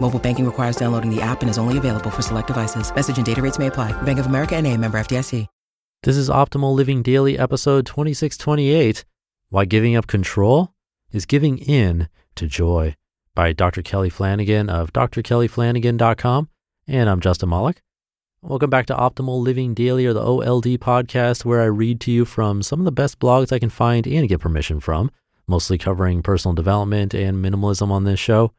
Mobile 0.00 0.18
banking 0.18 0.46
requires 0.46 0.76
downloading 0.76 1.14
the 1.14 1.20
app 1.20 1.42
and 1.42 1.50
is 1.50 1.58
only 1.58 1.76
available 1.76 2.08
for 2.08 2.22
select 2.22 2.46
devices. 2.46 2.94
Message 2.94 3.18
and 3.18 3.26
data 3.26 3.42
rates 3.42 3.58
may 3.58 3.66
apply. 3.66 3.92
Bank 4.02 4.18
of 4.18 4.26
America 4.26 4.56
and 4.56 4.66
a 4.66 4.74
member 4.74 4.98
FDIC. 4.98 5.46
This 6.04 6.16
is 6.16 6.30
Optimal 6.30 6.76
Living 6.76 7.02
Daily, 7.02 7.36
episode 7.36 7.84
2628 7.84 9.04
Why 9.48 9.64
Giving 9.64 9.96
Up 9.96 10.06
Control 10.06 10.72
is 11.10 11.26
Giving 11.26 11.58
In 11.58 12.08
to 12.36 12.46
Joy 12.46 12.94
by 13.34 13.52
Dr. 13.52 13.82
Kelly 13.82 14.08
Flanagan 14.08 14.70
of 14.70 14.92
drkellyflanagan.com. 14.92 16.48
And 16.86 17.10
I'm 17.10 17.20
Justin 17.20 17.48
Malik. 17.48 17.82
Welcome 18.42 18.70
back 18.70 18.86
to 18.86 18.94
Optimal 18.94 19.42
Living 19.42 19.74
Daily, 19.74 20.06
or 20.06 20.12
the 20.12 20.22
OLD 20.22 20.78
podcast, 20.78 21.44
where 21.44 21.60
I 21.60 21.64
read 21.64 22.00
to 22.02 22.12
you 22.12 22.24
from 22.24 22.62
some 22.62 22.78
of 22.78 22.84
the 22.84 22.92
best 22.92 23.18
blogs 23.18 23.52
I 23.52 23.58
can 23.58 23.68
find 23.68 24.06
and 24.06 24.28
get 24.28 24.38
permission 24.38 24.78
from, 24.78 25.10
mostly 25.48 25.78
covering 25.78 26.22
personal 26.22 26.54
development 26.54 27.12
and 27.12 27.44
minimalism 27.44 27.90
on 27.90 28.04
this 28.04 28.20
show. 28.20 28.52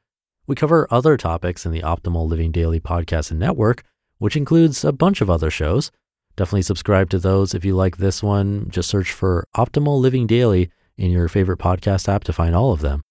We 0.49 0.55
cover 0.55 0.87
other 0.89 1.15
topics 1.15 1.63
in 1.63 1.71
the 1.71 1.83
Optimal 1.83 2.27
Living 2.27 2.51
Daily 2.51 2.79
podcast 2.79 3.29
and 3.29 3.39
network, 3.39 3.83
which 4.17 4.35
includes 4.35 4.83
a 4.83 4.91
bunch 4.91 5.21
of 5.21 5.29
other 5.29 5.51
shows. 5.51 5.91
Definitely 6.35 6.63
subscribe 6.63 7.11
to 7.11 7.19
those 7.19 7.53
if 7.53 7.63
you 7.63 7.75
like 7.75 7.97
this 7.97 8.23
one. 8.23 8.65
Just 8.71 8.89
search 8.89 9.11
for 9.11 9.47
Optimal 9.55 9.99
Living 9.99 10.25
Daily 10.25 10.71
in 10.97 11.11
your 11.11 11.27
favorite 11.27 11.59
podcast 11.59 12.09
app 12.09 12.23
to 12.23 12.33
find 12.33 12.55
all 12.55 12.71
of 12.71 12.81
them. 12.81 13.03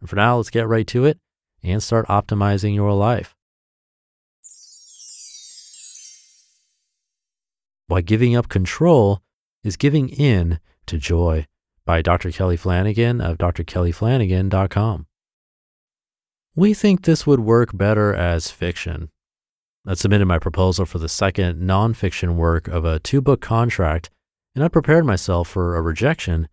And 0.00 0.10
for 0.10 0.16
now, 0.16 0.36
let's 0.36 0.50
get 0.50 0.68
right 0.68 0.86
to 0.88 1.06
it 1.06 1.18
and 1.62 1.82
start 1.82 2.06
optimizing 2.08 2.74
your 2.74 2.92
life. 2.92 3.34
Why 7.86 8.02
giving 8.02 8.36
up 8.36 8.50
control 8.50 9.22
is 9.64 9.78
giving 9.78 10.10
in 10.10 10.60
to 10.84 10.98
joy 10.98 11.46
by 11.86 12.02
Dr. 12.02 12.30
Kelly 12.30 12.58
Flanagan 12.58 13.22
of 13.22 13.38
drkellyflanagan.com. 13.38 15.07
We 16.58 16.74
think 16.74 17.02
this 17.02 17.24
would 17.24 17.38
work 17.38 17.70
better 17.72 18.12
as 18.12 18.50
fiction, 18.50 19.10
I 19.86 19.94
submitted 19.94 20.26
my 20.26 20.40
proposal 20.40 20.86
for 20.86 20.98
the 20.98 21.08
second 21.08 21.62
nonfiction 21.62 22.34
work 22.34 22.66
of 22.66 22.84
a 22.84 22.98
two 22.98 23.20
book 23.20 23.40
contract, 23.40 24.10
and 24.56 24.64
I 24.64 24.66
prepared 24.66 25.06
myself 25.06 25.46
for 25.46 25.76
a 25.76 25.80
rejection, 25.80 26.48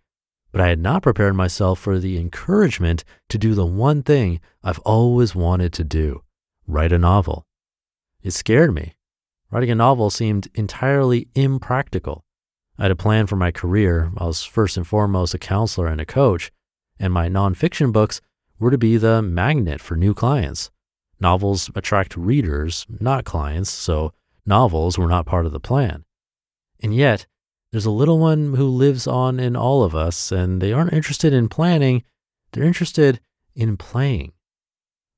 but 0.51 0.61
I 0.61 0.67
had 0.67 0.77
not 0.77 1.01
prepared 1.01 1.35
myself 1.35 1.79
for 1.79 1.97
the 1.97 2.19
encouragement 2.19 3.03
to 3.29 3.39
do 3.39 3.55
the 3.55 3.65
one 3.65 4.03
thing 4.03 4.41
I've 4.63 4.77
always 4.85 5.33
wanted 5.33 5.73
to 5.73 5.83
do 5.83 6.21
write 6.67 6.91
a 6.91 6.99
novel. 6.99 7.47
It 8.21 8.29
scared 8.31 8.75
me. 8.75 8.93
Writing 9.49 9.71
a 9.71 9.75
novel 9.75 10.11
seemed 10.11 10.49
entirely 10.53 11.29
impractical. 11.33 12.23
I 12.77 12.83
had 12.83 12.91
a 12.91 12.95
plan 12.95 13.25
for 13.25 13.37
my 13.37 13.49
career. 13.49 14.11
I 14.19 14.25
was 14.25 14.43
first 14.43 14.77
and 14.77 14.85
foremost 14.85 15.33
a 15.33 15.39
counselor 15.39 15.87
and 15.87 15.99
a 15.99 16.05
coach, 16.05 16.51
and 16.99 17.11
my 17.11 17.27
nonfiction 17.27 17.91
books 17.91 18.21
were 18.65 18.71
to 18.71 18.77
be 18.79 18.97
the 18.97 19.21
magnet 19.21 19.79
for 19.79 19.95
new 19.95 20.15
clients. 20.15 20.71
Novels 21.19 21.69
attract 21.75 22.17
readers, 22.17 22.87
not 22.99 23.23
clients, 23.23 23.69
so 23.69 24.11
novels 24.43 24.97
were 24.97 25.05
not 25.07 25.27
part 25.27 25.45
of 25.45 25.51
the 25.51 25.59
plan. 25.59 26.03
And 26.79 26.95
yet, 26.95 27.27
there's 27.71 27.85
a 27.85 27.91
little 27.91 28.17
one 28.17 28.55
who 28.55 28.65
lives 28.65 29.05
on 29.05 29.39
in 29.39 29.55
all 29.55 29.83
of 29.83 29.93
us, 29.93 30.31
and 30.31 30.63
they 30.63 30.73
aren't 30.73 30.93
interested 30.93 31.31
in 31.31 31.47
planning, 31.47 32.01
they're 32.53 32.63
interested 32.63 33.19
in 33.53 33.77
playing. 33.77 34.31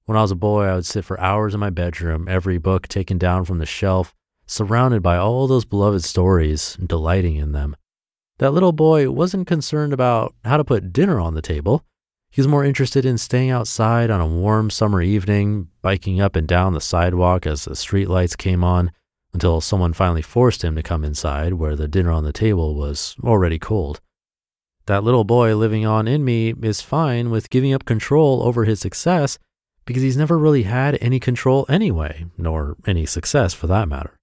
When 0.04 0.18
I 0.18 0.24
was 0.24 0.32
a 0.32 0.36
boy, 0.36 0.66
I 0.66 0.76
would 0.76 0.86
sit 0.86 1.06
for 1.06 1.18
hours 1.18 1.54
in 1.54 1.62
my 1.62 1.70
bedroom, 1.70 2.28
every 2.28 2.58
book 2.58 2.90
taken 2.90 3.18
down 3.18 3.46
from 3.46 3.60
the 3.60 3.66
shelf, 3.66 4.14
surrounded 4.46 5.02
by 5.02 5.16
all 5.16 5.48
those 5.48 5.64
beloved 5.64 6.04
stories, 6.04 6.78
delighting 6.86 7.38
in 7.38 7.54
them. 7.54 7.78
That 8.40 8.52
little 8.52 8.74
boy 8.74 9.10
wasn't 9.10 9.48
concerned 9.48 9.94
about 9.94 10.36
how 10.44 10.58
to 10.58 10.66
put 10.66 10.92
dinner 10.92 11.18
on 11.18 11.34
the 11.34 11.42
table. 11.42 11.86
He 12.30 12.42
was 12.42 12.48
more 12.48 12.64
interested 12.64 13.06
in 13.06 13.18
staying 13.18 13.50
outside 13.50 14.10
on 14.10 14.22
a 14.22 14.28
warm 14.28 14.70
summer 14.70 15.02
evening, 15.02 15.70
biking 15.82 16.22
up 16.22 16.36
and 16.36 16.48
down 16.48 16.74
the 16.74 16.82
sidewalk 16.82 17.48
as 17.48 17.66
the 17.66 17.72
streetlights 17.72 18.38
came 18.38 18.64
on, 18.64 18.92
until 19.34 19.62
someone 19.62 19.94
finally 19.94 20.22
forced 20.22 20.64
him 20.64 20.76
to 20.76 20.84
come 20.84 21.04
inside 21.04 21.54
where 21.54 21.76
the 21.76 21.88
dinner 21.88 22.12
on 22.12 22.24
the 22.24 22.34
table 22.34 22.76
was 22.76 23.16
already 23.24 23.60
cold. 23.60 24.02
That 24.86 25.04
little 25.04 25.26
boy 25.26 25.56
living 25.56 25.86
on 25.86 26.08
in 26.08 26.24
me 26.24 26.54
is 26.62 26.82
fine 26.82 27.30
with 27.30 27.50
giving 27.50 27.74
up 27.74 27.86
control 27.86 28.42
over 28.44 28.64
his 28.64 28.80
success 28.80 29.38
because 29.86 30.02
he's 30.02 30.18
never 30.18 30.38
really 30.38 30.64
had 30.64 30.98
any 31.02 31.20
control 31.20 31.66
anyway, 31.68 32.26
nor 32.38 32.78
any 32.86 33.06
success 33.06 33.54
for 33.54 33.68
that 33.68 33.88
matter. 33.88 34.18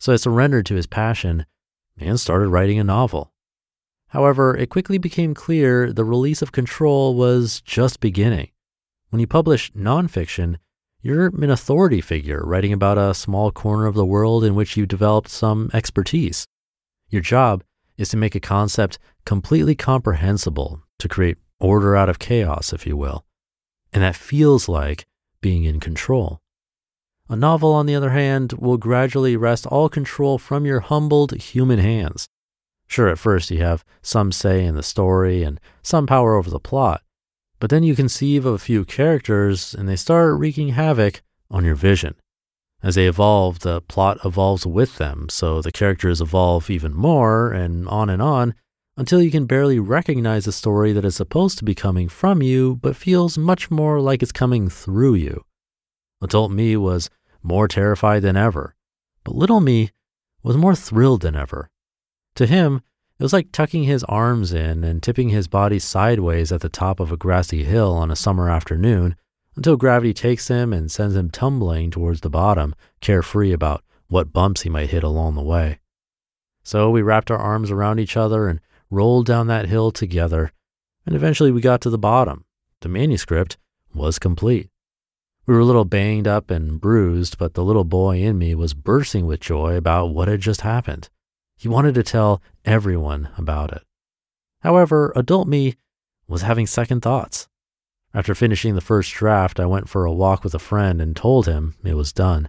So 0.00 0.12
I 0.12 0.16
surrendered 0.16 0.66
to 0.66 0.74
his 0.74 0.86
passion 0.86 1.46
and 1.98 2.18
started 2.18 2.48
writing 2.48 2.78
a 2.78 2.84
novel. 2.84 3.33
However, 4.14 4.56
it 4.56 4.70
quickly 4.70 4.96
became 4.96 5.34
clear 5.34 5.92
the 5.92 6.04
release 6.04 6.40
of 6.40 6.52
control 6.52 7.16
was 7.16 7.60
just 7.62 7.98
beginning. 7.98 8.52
When 9.10 9.18
you 9.18 9.26
publish 9.26 9.72
nonfiction, 9.72 10.58
you're 11.02 11.26
an 11.26 11.50
authority 11.50 12.00
figure 12.00 12.40
writing 12.44 12.72
about 12.72 12.96
a 12.96 13.12
small 13.12 13.50
corner 13.50 13.86
of 13.86 13.96
the 13.96 14.06
world 14.06 14.44
in 14.44 14.54
which 14.54 14.76
you 14.76 14.86
developed 14.86 15.30
some 15.30 15.68
expertise. 15.74 16.46
Your 17.10 17.22
job 17.22 17.64
is 17.98 18.08
to 18.10 18.16
make 18.16 18.36
a 18.36 18.40
concept 18.40 19.00
completely 19.26 19.74
comprehensible, 19.74 20.84
to 21.00 21.08
create 21.08 21.38
order 21.58 21.96
out 21.96 22.08
of 22.08 22.20
chaos, 22.20 22.72
if 22.72 22.86
you 22.86 22.96
will. 22.96 23.24
And 23.92 24.04
that 24.04 24.14
feels 24.14 24.68
like 24.68 25.06
being 25.40 25.64
in 25.64 25.80
control. 25.80 26.40
A 27.28 27.34
novel, 27.34 27.72
on 27.72 27.86
the 27.86 27.96
other 27.96 28.10
hand, 28.10 28.52
will 28.52 28.76
gradually 28.76 29.36
wrest 29.36 29.66
all 29.66 29.88
control 29.88 30.38
from 30.38 30.64
your 30.64 30.80
humbled 30.80 31.32
human 31.32 31.80
hands. 31.80 32.28
Sure, 32.86 33.08
at 33.08 33.18
first 33.18 33.50
you 33.50 33.58
have 33.58 33.84
some 34.02 34.30
say 34.32 34.64
in 34.64 34.74
the 34.74 34.82
story 34.82 35.42
and 35.42 35.60
some 35.82 36.06
power 36.06 36.34
over 36.36 36.50
the 36.50 36.60
plot, 36.60 37.02
but 37.58 37.70
then 37.70 37.82
you 37.82 37.94
conceive 37.94 38.44
of 38.44 38.54
a 38.54 38.58
few 38.58 38.84
characters 38.84 39.74
and 39.74 39.88
they 39.88 39.96
start 39.96 40.38
wreaking 40.38 40.70
havoc 40.70 41.22
on 41.50 41.64
your 41.64 41.74
vision. 41.74 42.14
As 42.82 42.96
they 42.96 43.06
evolve, 43.06 43.60
the 43.60 43.80
plot 43.80 44.18
evolves 44.26 44.66
with 44.66 44.98
them, 44.98 45.28
so 45.30 45.62
the 45.62 45.72
characters 45.72 46.20
evolve 46.20 46.68
even 46.68 46.92
more, 46.92 47.50
and 47.50 47.88
on 47.88 48.10
and 48.10 48.20
on, 48.20 48.54
until 48.96 49.22
you 49.22 49.30
can 49.30 49.46
barely 49.46 49.78
recognize 49.78 50.44
the 50.44 50.52
story 50.52 50.92
that 50.92 51.04
is 51.04 51.16
supposed 51.16 51.56
to 51.58 51.64
be 51.64 51.74
coming 51.74 52.10
from 52.10 52.42
you, 52.42 52.76
but 52.82 52.94
feels 52.94 53.38
much 53.38 53.70
more 53.70 54.00
like 54.00 54.22
it's 54.22 54.32
coming 54.32 54.68
through 54.68 55.14
you. 55.14 55.44
Adult 56.20 56.52
me 56.52 56.76
was 56.76 57.08
more 57.42 57.66
terrified 57.66 58.20
than 58.20 58.36
ever, 58.36 58.74
but 59.24 59.34
little 59.34 59.60
me 59.60 59.90
was 60.42 60.56
more 60.56 60.76
thrilled 60.76 61.22
than 61.22 61.34
ever. 61.34 61.70
To 62.36 62.46
him, 62.46 62.82
it 63.18 63.22
was 63.22 63.32
like 63.32 63.52
tucking 63.52 63.84
his 63.84 64.02
arms 64.04 64.52
in 64.52 64.82
and 64.82 65.02
tipping 65.02 65.28
his 65.28 65.46
body 65.46 65.78
sideways 65.78 66.50
at 66.50 66.60
the 66.60 66.68
top 66.68 66.98
of 66.98 67.12
a 67.12 67.16
grassy 67.16 67.62
hill 67.62 67.92
on 67.92 68.10
a 68.10 68.16
summer 68.16 68.50
afternoon 68.50 69.14
until 69.56 69.76
gravity 69.76 70.12
takes 70.12 70.48
him 70.48 70.72
and 70.72 70.90
sends 70.90 71.14
him 71.14 71.30
tumbling 71.30 71.90
towards 71.92 72.22
the 72.22 72.30
bottom, 72.30 72.74
carefree 73.00 73.52
about 73.52 73.84
what 74.08 74.32
bumps 74.32 74.62
he 74.62 74.70
might 74.70 74.90
hit 74.90 75.04
along 75.04 75.36
the 75.36 75.42
way. 75.42 75.78
So 76.64 76.90
we 76.90 77.02
wrapped 77.02 77.30
our 77.30 77.38
arms 77.38 77.70
around 77.70 78.00
each 78.00 78.16
other 78.16 78.48
and 78.48 78.60
rolled 78.90 79.26
down 79.26 79.46
that 79.46 79.68
hill 79.68 79.92
together, 79.92 80.50
and 81.06 81.14
eventually 81.14 81.52
we 81.52 81.60
got 81.60 81.80
to 81.82 81.90
the 81.90 81.98
bottom. 81.98 82.44
The 82.80 82.88
manuscript 82.88 83.58
was 83.94 84.18
complete. 84.18 84.70
We 85.46 85.54
were 85.54 85.60
a 85.60 85.64
little 85.64 85.84
banged 85.84 86.26
up 86.26 86.50
and 86.50 86.80
bruised, 86.80 87.38
but 87.38 87.54
the 87.54 87.64
little 87.64 87.84
boy 87.84 88.18
in 88.18 88.38
me 88.38 88.54
was 88.54 88.74
bursting 88.74 89.26
with 89.26 89.40
joy 89.40 89.76
about 89.76 90.06
what 90.06 90.26
had 90.26 90.40
just 90.40 90.62
happened. 90.62 91.10
He 91.56 91.68
wanted 91.68 91.94
to 91.94 92.02
tell 92.02 92.42
everyone 92.64 93.30
about 93.36 93.72
it. 93.72 93.82
However, 94.60 95.12
adult 95.14 95.48
me 95.48 95.76
was 96.26 96.42
having 96.42 96.66
second 96.66 97.00
thoughts. 97.00 97.48
After 98.12 98.34
finishing 98.34 98.74
the 98.74 98.80
first 98.80 99.12
draft, 99.12 99.58
I 99.58 99.66
went 99.66 99.88
for 99.88 100.04
a 100.04 100.12
walk 100.12 100.44
with 100.44 100.54
a 100.54 100.58
friend 100.58 101.00
and 101.00 101.16
told 101.16 101.46
him 101.46 101.74
it 101.84 101.94
was 101.94 102.12
done. 102.12 102.48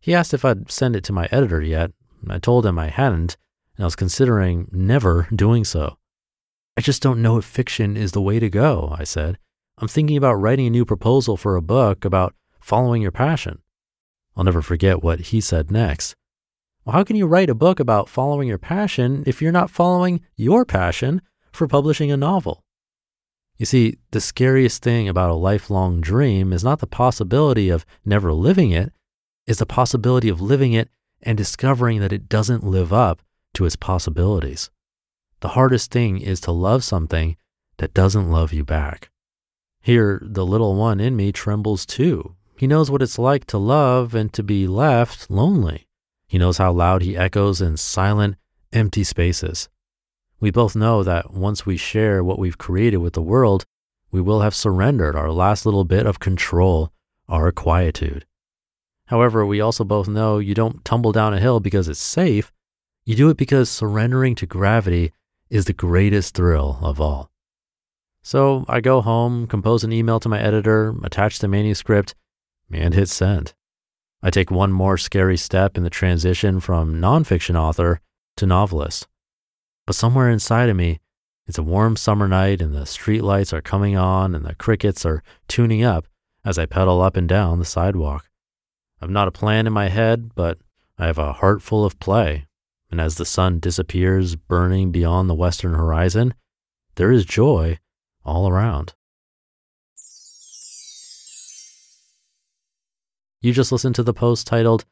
He 0.00 0.14
asked 0.14 0.32
if 0.32 0.44
I'd 0.44 0.70
send 0.70 0.96
it 0.96 1.04
to 1.04 1.12
my 1.12 1.28
editor 1.30 1.60
yet. 1.60 1.92
I 2.28 2.38
told 2.38 2.64
him 2.64 2.78
I 2.78 2.88
hadn't, 2.88 3.36
and 3.76 3.84
I 3.84 3.86
was 3.86 3.96
considering 3.96 4.68
never 4.72 5.28
doing 5.34 5.64
so. 5.64 5.98
I 6.76 6.80
just 6.80 7.02
don't 7.02 7.20
know 7.20 7.36
if 7.36 7.44
fiction 7.44 7.96
is 7.96 8.12
the 8.12 8.22
way 8.22 8.38
to 8.38 8.48
go, 8.48 8.94
I 8.98 9.04
said. 9.04 9.38
I'm 9.78 9.88
thinking 9.88 10.16
about 10.16 10.34
writing 10.34 10.66
a 10.66 10.70
new 10.70 10.84
proposal 10.84 11.36
for 11.36 11.56
a 11.56 11.62
book 11.62 12.04
about 12.04 12.34
following 12.60 13.02
your 13.02 13.10
passion. 13.10 13.60
I'll 14.36 14.44
never 14.44 14.62
forget 14.62 15.02
what 15.02 15.20
he 15.20 15.40
said 15.40 15.70
next. 15.70 16.14
Well, 16.84 16.94
how 16.94 17.04
can 17.04 17.14
you 17.14 17.26
write 17.26 17.48
a 17.48 17.54
book 17.54 17.78
about 17.78 18.08
following 18.08 18.48
your 18.48 18.58
passion 18.58 19.22
if 19.24 19.40
you're 19.40 19.52
not 19.52 19.70
following 19.70 20.20
your 20.34 20.64
passion 20.64 21.22
for 21.52 21.68
publishing 21.68 22.10
a 22.10 22.16
novel? 22.16 22.64
You 23.56 23.66
see, 23.66 23.98
the 24.10 24.20
scariest 24.20 24.82
thing 24.82 25.08
about 25.08 25.30
a 25.30 25.34
lifelong 25.34 26.00
dream 26.00 26.52
is 26.52 26.64
not 26.64 26.80
the 26.80 26.88
possibility 26.88 27.68
of 27.68 27.86
never 28.04 28.32
living 28.32 28.72
it, 28.72 28.92
it's 29.46 29.60
the 29.60 29.66
possibility 29.66 30.28
of 30.28 30.40
living 30.40 30.72
it 30.72 30.88
and 31.22 31.38
discovering 31.38 32.00
that 32.00 32.12
it 32.12 32.28
doesn't 32.28 32.64
live 32.64 32.92
up 32.92 33.22
to 33.54 33.64
its 33.64 33.76
possibilities. 33.76 34.68
The 35.38 35.50
hardest 35.50 35.92
thing 35.92 36.20
is 36.20 36.40
to 36.40 36.50
love 36.50 36.82
something 36.82 37.36
that 37.76 37.94
doesn't 37.94 38.30
love 38.30 38.52
you 38.52 38.64
back. 38.64 39.10
Here, 39.80 40.20
the 40.20 40.46
little 40.46 40.74
one 40.74 40.98
in 40.98 41.14
me 41.14 41.30
trembles 41.30 41.86
too. 41.86 42.34
He 42.56 42.66
knows 42.66 42.90
what 42.90 43.02
it's 43.02 43.18
like 43.20 43.44
to 43.46 43.58
love 43.58 44.16
and 44.16 44.32
to 44.32 44.42
be 44.42 44.66
left 44.66 45.30
lonely. 45.30 45.86
He 46.32 46.38
knows 46.38 46.56
how 46.56 46.72
loud 46.72 47.02
he 47.02 47.14
echoes 47.14 47.60
in 47.60 47.76
silent, 47.76 48.36
empty 48.72 49.04
spaces. 49.04 49.68
We 50.40 50.50
both 50.50 50.74
know 50.74 51.02
that 51.02 51.34
once 51.34 51.66
we 51.66 51.76
share 51.76 52.24
what 52.24 52.38
we've 52.38 52.56
created 52.56 52.96
with 52.96 53.12
the 53.12 53.20
world, 53.20 53.66
we 54.10 54.22
will 54.22 54.40
have 54.40 54.54
surrendered 54.54 55.14
our 55.14 55.30
last 55.30 55.66
little 55.66 55.84
bit 55.84 56.06
of 56.06 56.20
control, 56.20 56.90
our 57.28 57.52
quietude. 57.52 58.24
However, 59.08 59.44
we 59.44 59.60
also 59.60 59.84
both 59.84 60.08
know 60.08 60.38
you 60.38 60.54
don't 60.54 60.82
tumble 60.86 61.12
down 61.12 61.34
a 61.34 61.38
hill 61.38 61.60
because 61.60 61.86
it's 61.86 62.00
safe. 62.00 62.50
You 63.04 63.14
do 63.14 63.28
it 63.28 63.36
because 63.36 63.68
surrendering 63.68 64.34
to 64.36 64.46
gravity 64.46 65.12
is 65.50 65.66
the 65.66 65.74
greatest 65.74 66.34
thrill 66.34 66.78
of 66.80 66.98
all. 66.98 67.30
So 68.22 68.64
I 68.70 68.80
go 68.80 69.02
home, 69.02 69.46
compose 69.46 69.84
an 69.84 69.92
email 69.92 70.18
to 70.20 70.30
my 70.30 70.40
editor, 70.40 70.94
attach 71.04 71.40
the 71.40 71.48
manuscript, 71.48 72.14
and 72.72 72.94
hit 72.94 73.10
send. 73.10 73.52
I 74.22 74.30
take 74.30 74.50
one 74.50 74.72
more 74.72 74.96
scary 74.96 75.36
step 75.36 75.76
in 75.76 75.82
the 75.82 75.90
transition 75.90 76.60
from 76.60 77.00
nonfiction 77.00 77.56
author 77.56 78.00
to 78.36 78.46
novelist. 78.46 79.08
But 79.86 79.96
somewhere 79.96 80.30
inside 80.30 80.68
of 80.68 80.76
me, 80.76 81.00
it's 81.46 81.58
a 81.58 81.62
warm 81.62 81.96
summer 81.96 82.28
night 82.28 82.62
and 82.62 82.72
the 82.72 82.82
streetlights 82.82 83.52
are 83.52 83.60
coming 83.60 83.96
on 83.96 84.34
and 84.34 84.44
the 84.44 84.54
crickets 84.54 85.04
are 85.04 85.24
tuning 85.48 85.82
up 85.82 86.06
as 86.44 86.58
I 86.58 86.66
pedal 86.66 87.02
up 87.02 87.16
and 87.16 87.28
down 87.28 87.58
the 87.58 87.64
sidewalk. 87.64 88.28
I've 89.00 89.10
not 89.10 89.26
a 89.26 89.32
plan 89.32 89.66
in 89.66 89.72
my 89.72 89.88
head, 89.88 90.34
but 90.36 90.58
I 90.98 91.06
have 91.06 91.18
a 91.18 91.32
heart 91.32 91.60
full 91.62 91.84
of 91.84 91.98
play. 91.98 92.46
And 92.90 93.00
as 93.00 93.16
the 93.16 93.24
sun 93.24 93.58
disappears, 93.58 94.36
burning 94.36 94.92
beyond 94.92 95.28
the 95.28 95.34
western 95.34 95.74
horizon, 95.74 96.34
there 96.94 97.10
is 97.10 97.24
joy 97.24 97.78
all 98.24 98.48
around. 98.48 98.94
You 103.42 103.52
just 103.52 103.72
listened 103.72 103.96
to 103.96 104.04
the 104.04 104.14
post 104.14 104.46
titled, 104.46 104.84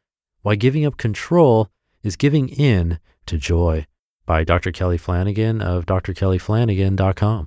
Why 0.42 0.56
Giving 0.56 0.84
Up 0.84 0.96
Control 0.96 1.68
is 2.02 2.16
Giving 2.16 2.48
In 2.48 2.98
to 3.26 3.38
Joy 3.38 3.86
by 4.26 4.42
Dr. 4.42 4.72
Kelly 4.72 4.98
Flanagan 4.98 5.62
of 5.62 5.86
drkellyflanagan.com. 5.86 7.46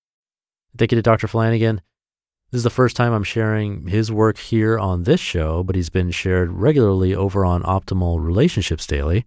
Thank 0.77 0.91
you 0.91 0.95
to 0.95 1.01
Dr. 1.01 1.27
Flanagan. 1.27 1.81
This 2.51 2.59
is 2.59 2.63
the 2.63 2.69
first 2.69 2.95
time 2.95 3.13
I'm 3.13 3.23
sharing 3.23 3.87
his 3.87 4.11
work 4.11 4.37
here 4.37 4.79
on 4.79 5.03
this 5.03 5.19
show, 5.19 5.63
but 5.63 5.75
he's 5.75 5.89
been 5.89 6.11
shared 6.11 6.51
regularly 6.51 7.13
over 7.13 7.45
on 7.45 7.63
Optimal 7.63 8.23
Relationships 8.23 8.87
Daily. 8.87 9.25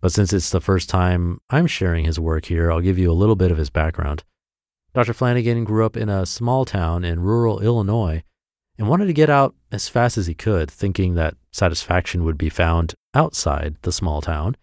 But 0.00 0.12
since 0.12 0.32
it's 0.32 0.50
the 0.50 0.60
first 0.60 0.88
time 0.88 1.40
I'm 1.50 1.66
sharing 1.66 2.06
his 2.06 2.18
work 2.18 2.46
here, 2.46 2.72
I'll 2.72 2.80
give 2.80 2.98
you 2.98 3.10
a 3.10 3.14
little 3.14 3.36
bit 3.36 3.50
of 3.50 3.58
his 3.58 3.70
background. 3.70 4.24
Dr. 4.94 5.12
Flanagan 5.12 5.64
grew 5.64 5.84
up 5.84 5.96
in 5.96 6.08
a 6.08 6.26
small 6.26 6.64
town 6.64 7.04
in 7.04 7.20
rural 7.20 7.60
Illinois 7.60 8.22
and 8.78 8.88
wanted 8.88 9.06
to 9.06 9.12
get 9.12 9.30
out 9.30 9.54
as 9.70 9.88
fast 9.88 10.16
as 10.16 10.26
he 10.26 10.34
could, 10.34 10.70
thinking 10.70 11.14
that 11.14 11.36
satisfaction 11.52 12.24
would 12.24 12.38
be 12.38 12.48
found 12.48 12.94
outside 13.14 13.76
the 13.82 13.92
small 13.92 14.22
town. 14.22 14.56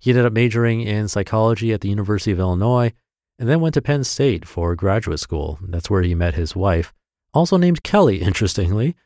He 0.00 0.10
ended 0.10 0.26
up 0.26 0.32
majoring 0.32 0.80
in 0.82 1.08
psychology 1.08 1.72
at 1.72 1.80
the 1.80 1.88
University 1.88 2.32
of 2.32 2.40
Illinois 2.40 2.92
and 3.38 3.48
then 3.48 3.60
went 3.60 3.74
to 3.74 3.82
Penn 3.82 4.04
State 4.04 4.46
for 4.46 4.74
graduate 4.74 5.20
school. 5.20 5.58
That's 5.62 5.90
where 5.90 6.02
he 6.02 6.14
met 6.14 6.34
his 6.34 6.54
wife, 6.54 6.92
also 7.32 7.56
named 7.56 7.82
Kelly, 7.82 8.20
interestingly. 8.22 8.96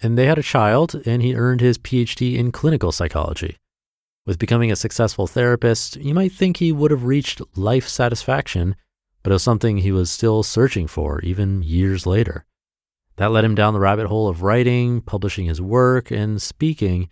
And 0.00 0.16
they 0.16 0.26
had 0.26 0.38
a 0.38 0.42
child, 0.42 1.00
and 1.06 1.22
he 1.22 1.34
earned 1.34 1.60
his 1.60 1.78
PhD 1.78 2.36
in 2.36 2.52
clinical 2.52 2.92
psychology. 2.92 3.56
With 4.26 4.38
becoming 4.38 4.70
a 4.70 4.76
successful 4.76 5.26
therapist, 5.26 5.96
you 5.96 6.14
might 6.14 6.32
think 6.32 6.58
he 6.58 6.70
would 6.70 6.90
have 6.90 7.04
reached 7.04 7.40
life 7.56 7.88
satisfaction, 7.88 8.76
but 9.22 9.30
it 9.30 9.34
was 9.34 9.42
something 9.42 9.78
he 9.78 9.90
was 9.90 10.10
still 10.10 10.42
searching 10.42 10.86
for 10.86 11.20
even 11.22 11.62
years 11.62 12.06
later. 12.06 12.44
That 13.16 13.32
led 13.32 13.44
him 13.44 13.56
down 13.56 13.74
the 13.74 13.80
rabbit 13.80 14.06
hole 14.06 14.28
of 14.28 14.42
writing, 14.42 15.00
publishing 15.00 15.46
his 15.46 15.60
work, 15.60 16.10
and 16.12 16.40
speaking, 16.40 17.08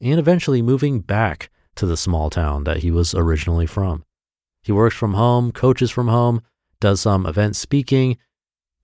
and 0.00 0.18
eventually 0.18 0.62
moving 0.62 1.00
back 1.00 1.50
to 1.76 1.86
the 1.86 1.96
small 1.96 2.30
town 2.30 2.64
that 2.64 2.78
he 2.78 2.90
was 2.90 3.14
originally 3.14 3.66
from. 3.66 4.04
He 4.64 4.72
works 4.72 4.96
from 4.96 5.12
home, 5.12 5.52
coaches 5.52 5.90
from 5.90 6.08
home, 6.08 6.40
does 6.80 7.02
some 7.02 7.26
event 7.26 7.54
speaking, 7.54 8.16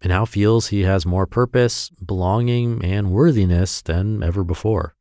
and 0.03 0.11
now 0.11 0.27
feels 0.27 0.69
he 0.69 0.83
has 0.83 1.07
more 1.07 1.27
purpose, 1.27 1.91
belonging, 2.05 2.85
and 2.85 3.11
worthiness 3.11 3.81
than 3.81 4.23
ever 4.23 4.45
before. 4.45 4.95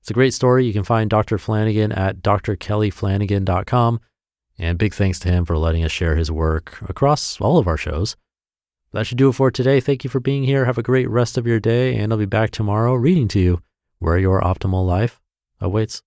It's 0.00 0.10
a 0.10 0.14
great 0.14 0.34
story. 0.34 0.66
You 0.66 0.72
can 0.72 0.82
find 0.82 1.08
Dr. 1.10 1.38
Flanagan 1.38 1.92
at 1.92 2.22
drkellyflanagan.com. 2.22 4.00
And 4.58 4.78
big 4.78 4.94
thanks 4.94 5.18
to 5.20 5.28
him 5.28 5.44
for 5.44 5.58
letting 5.58 5.84
us 5.84 5.92
share 5.92 6.16
his 6.16 6.30
work 6.30 6.78
across 6.88 7.40
all 7.40 7.58
of 7.58 7.66
our 7.66 7.76
shows. 7.76 8.16
That 8.92 9.06
should 9.06 9.18
do 9.18 9.28
it 9.28 9.34
for 9.34 9.50
today. 9.50 9.80
Thank 9.80 10.04
you 10.04 10.10
for 10.10 10.20
being 10.20 10.44
here. 10.44 10.64
Have 10.64 10.78
a 10.78 10.82
great 10.82 11.10
rest 11.10 11.36
of 11.36 11.46
your 11.46 11.58
day, 11.58 11.96
and 11.96 12.12
I'll 12.12 12.18
be 12.18 12.26
back 12.26 12.50
tomorrow 12.50 12.94
reading 12.94 13.28
to 13.28 13.40
you 13.40 13.62
where 13.98 14.16
your 14.16 14.40
optimal 14.40 14.86
life 14.86 15.20
awaits. 15.60 16.02